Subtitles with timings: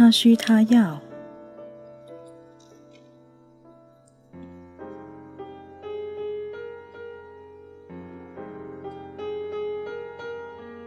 [0.00, 0.98] 他需他要。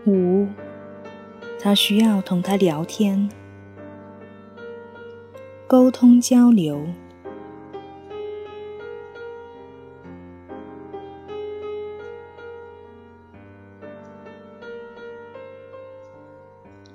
[0.07, 0.47] 五，
[1.59, 3.29] 他需要同他聊天、
[5.67, 6.83] 沟通交流。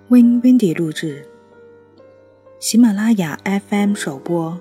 [0.09, 1.25] Win Windy 录制，
[2.71, 3.39] 喜马拉雅
[3.71, 4.61] FM 首播。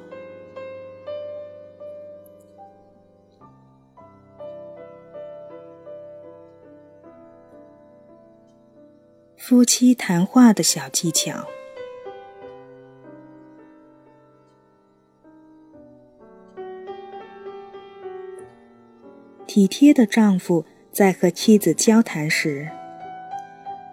[9.35, 11.45] 夫妻谈话的小技巧。
[19.45, 22.69] 体贴的丈夫在和妻子交谈时，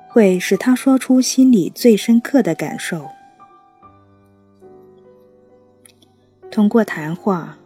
[0.09, 3.09] 会使他说出心里最深刻的感受。
[6.55, 7.59] 通过谈话，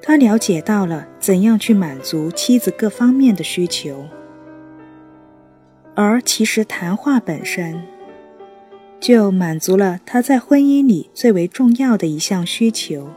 [0.00, 4.06] 他了解到了怎样去满足妻子各方面的需求。
[5.96, 7.82] 而其实，谈话本身
[9.00, 13.08] 就满足了他在婚姻里最为重要的一项需求，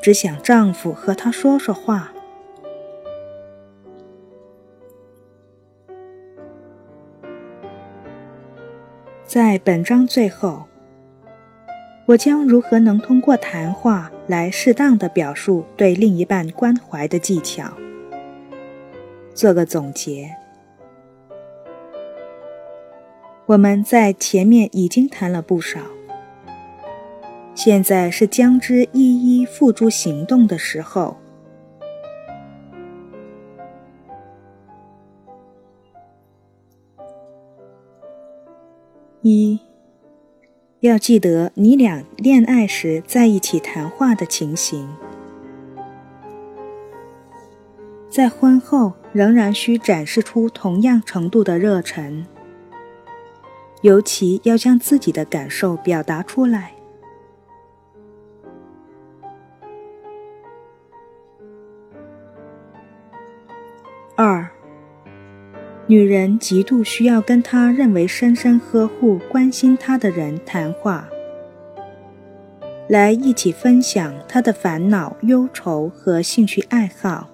[0.00, 2.10] 只想丈夫和她说说话。
[9.26, 10.64] 在本章最后，
[12.06, 17.72] 我将如何能通过谈话来适当的表述对另一半关怀的技巧，
[19.34, 20.30] 做个总结。
[23.46, 25.80] 我们在前面已经谈了不少，
[27.54, 31.16] 现在是将之一一付诸行动的时候。
[39.22, 39.58] 一，
[40.84, 44.86] 要记得你俩恋爱时在一起谈话的情形，
[48.10, 52.26] 在婚后仍然需展示出同样程度的热忱。
[53.80, 56.73] 尤其要将自己的感受表达出来。
[65.86, 71.06] 女人极度需要跟她认为深深呵护、关心她的人谈话，
[72.88, 77.28] 来一起分享她的烦恼、忧愁和兴趣爱好。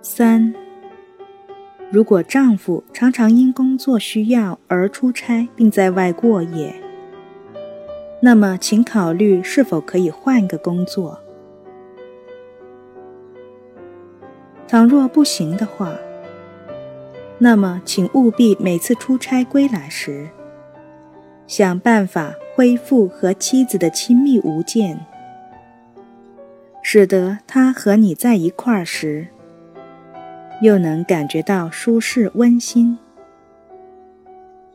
[0.00, 0.52] 三，
[1.92, 6.81] 如果丈夫常常因工作需要而出差并在外过夜，
[8.24, 11.18] 那么请考虑是否可以换个工作。
[14.68, 15.92] 倘若不行的话，
[17.38, 20.28] 那么请务必每次出差归来时，
[21.48, 25.04] 想办法恢复和妻子的亲密无间，
[26.80, 29.26] 使得他和你在一块儿时。
[30.62, 32.96] 又能感觉到舒适温馨。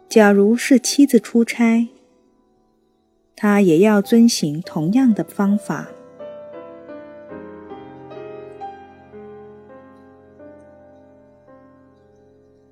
[0.09, 1.87] 假如是妻子出差，
[3.39, 5.87] 他也要遵循同样的方法。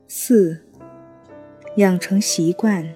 [0.07, 0.59] 四，
[1.75, 2.95] 养成习惯，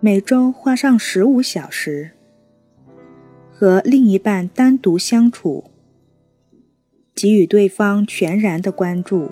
[0.00, 2.10] 每周花上十五小时
[3.50, 5.64] 和另一半单独相处。
[7.14, 9.30] 给予对方全然的关注，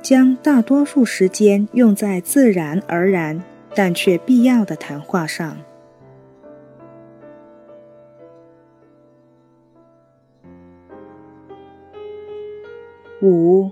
[0.00, 3.42] 将大多数时间用在自然而然
[3.76, 5.58] 但却必要的谈话上。
[13.20, 13.70] 五，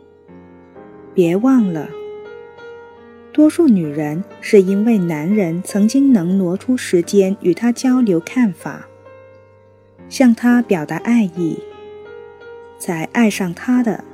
[1.15, 1.89] 别忘了，
[3.33, 8.87] 多数女人是因为男人曾经能挪出时间与她交流看法。
[10.11, 11.59] 向他表达爱意，
[12.79, 14.05] 才爱上他的。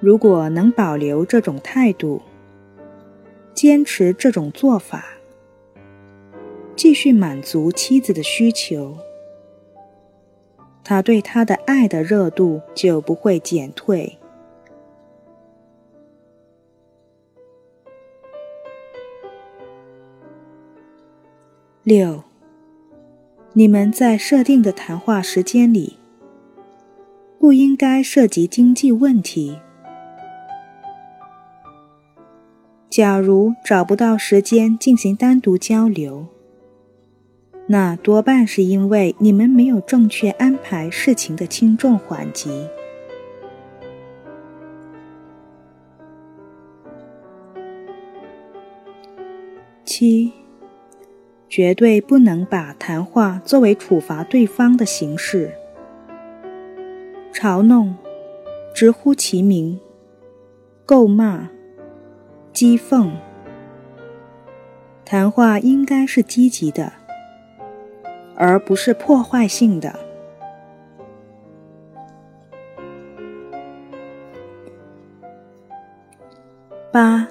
[0.00, 2.22] 如果能保留这种态度，
[3.54, 5.04] 坚持这种做法，
[6.74, 8.96] 继续满足妻子的需求，
[10.82, 14.18] 他对他的爱的热度就不会减退。
[21.82, 22.22] 六。
[23.52, 25.98] 你们在设定的谈话时间里，
[27.40, 29.58] 不应该涉及经济问题。
[32.90, 36.26] 假如找不到时间进行单独交流，
[37.68, 42.66] 那多半是因为你们没有正确安排事情的轻重缓急。
[49.84, 50.32] 七，
[51.48, 55.52] 绝对不能把谈话作为处罚对方的形式，
[57.32, 57.94] 嘲弄、
[58.74, 59.78] 直呼其名、
[60.84, 61.48] 够骂、
[62.52, 63.10] 讥讽。
[65.04, 66.92] 谈话应该是积极的。
[68.42, 70.00] 而不是破坏性的。
[76.90, 77.28] 八，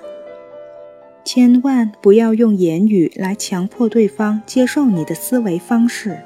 [1.26, 6.20] 千万不要用言语来强迫对方接受你的思维方式。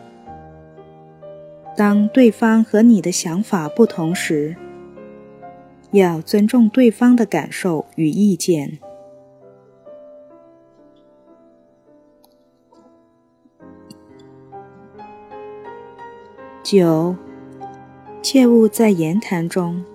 [1.78, 4.54] 当对方和你的想法不同时，
[5.92, 8.80] 要尊重对方的感受与意见。
[16.76, 17.16] 九，
[18.24, 19.86] 切勿在言谈中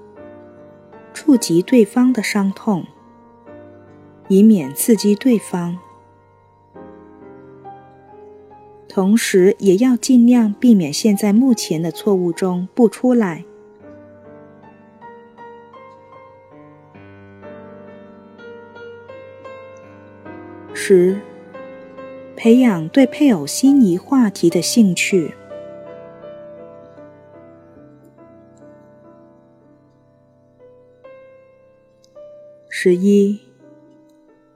[1.12, 2.86] 触及对方的伤痛，
[4.28, 5.76] 以免刺激对方。
[8.88, 13.44] 同时，也要尽量避免陷在目前的错误中不出来。
[20.72, 21.18] 十，
[22.36, 25.34] 培养对配偶心仪话题的兴趣。
[32.80, 33.40] 十一，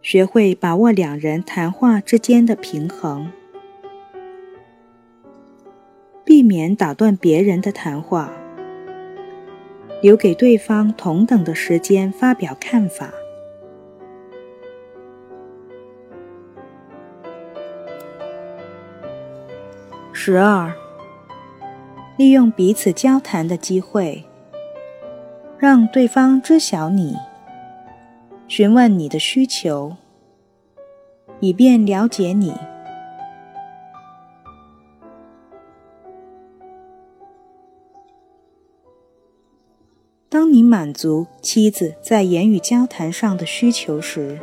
[0.01, 3.33] 学会把握两人谈话之间的平衡，
[6.25, 8.31] 避免打断别人的谈话，
[10.01, 13.13] 留给对方同等的时间发表看法。
[20.13, 20.73] 十二，
[22.17, 24.25] 利用彼此交谈的机会，
[25.59, 27.17] 让对方知晓你。
[28.55, 29.97] 询问你的需求，
[31.41, 32.53] 以便了解你。
[40.29, 44.39] 当你满足妻子在言语交谈上的需求时，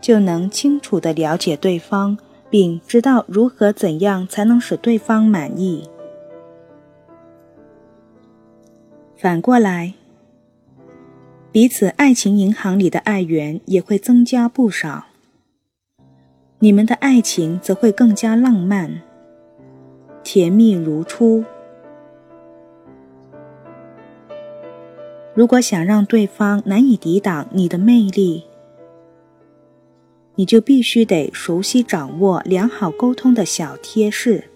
[0.00, 2.16] 就能清楚的了解对方，
[2.48, 5.90] 并知道如何怎样才能使对方满意。
[9.14, 9.99] 反过来。
[11.52, 15.06] 彼此爱情银行里的爱缘也会增加不少，
[16.60, 19.02] 你们的爱情则会更加浪漫、
[20.22, 21.44] 甜蜜如初。
[25.34, 28.44] 如果想让对方难以抵挡你的魅力，
[30.36, 34.49] 你就必须得熟悉掌握良好沟通的小贴士。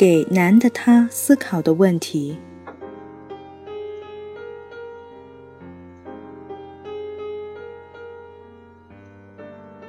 [0.00, 2.38] 给男的他思考的问题：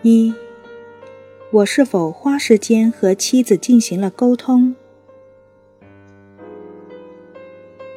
[0.01, 0.33] 一，
[1.51, 4.75] 我是否花时间和妻子进行了沟通？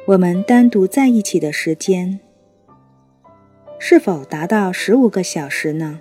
[0.05, 2.21] 我们单独在一起的时间
[3.77, 5.99] 是否达到十五个小时呢？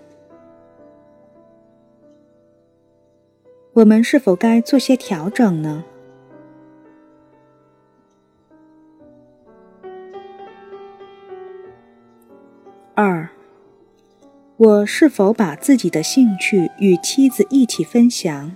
[3.72, 5.84] 我们是否该做些调整呢？
[14.56, 18.54] 我是否把自己的兴趣与妻子一起分享？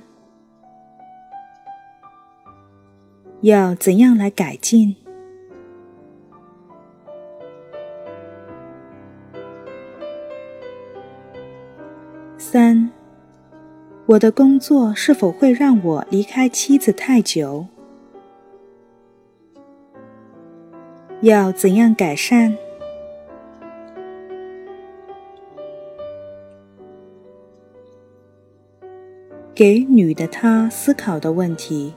[3.41, 4.95] 要怎样来改进？
[12.37, 12.93] 三，
[14.07, 17.67] 我的工作是否会让我离开妻子太久？
[21.23, 22.57] 要怎样改善？
[29.59, 31.93] 给女的她思考的问题：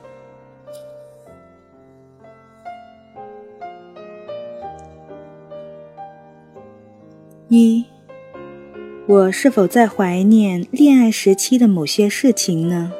[7.46, 7.84] 一，
[9.06, 12.90] 我是否在怀念恋爱时期的某些事情呢？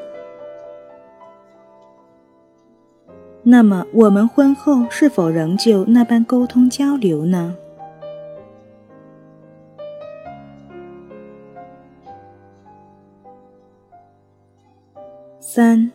[3.43, 7.57] 那么，我们婚后是否仍旧那般沟通交流呢？
[15.55, 15.93] 三，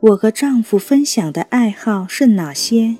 [0.00, 2.96] 我和丈夫分享的爱好是哪些？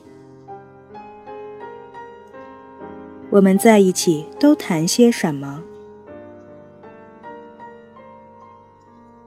[3.31, 5.65] 我们在一起都谈些什么？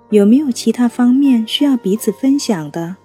[0.09, 2.95] 有没有其他方面需要彼此分享的？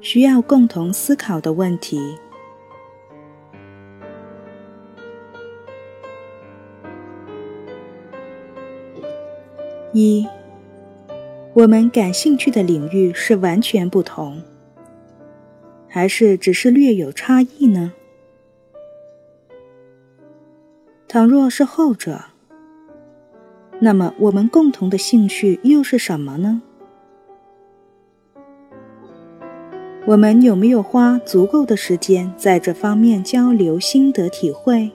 [0.00, 2.18] 需要共同思考的问题。
[9.92, 10.26] 一，
[11.52, 14.42] 我们感兴趣的领域是完全不同，
[15.86, 17.92] 还是只是略有差异呢？
[21.06, 22.22] 倘若是后者，
[23.80, 26.62] 那么我们共同的兴趣又是什么呢？
[30.06, 34.90] 我们有没有花足够的时间在这方面交流心得体会？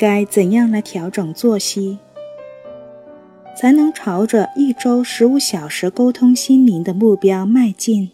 [0.00, 1.98] 该怎样来调整作息，
[3.54, 8.10] 才能朝着一周十五小时沟通心灵的目标迈进？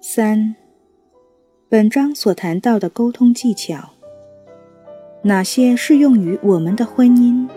[0.00, 0.56] 三，
[1.68, 3.90] 本章所谈到的沟通技巧，
[5.22, 7.48] 哪些适用于我们的婚姻？